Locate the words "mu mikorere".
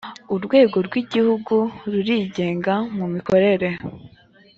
2.97-3.69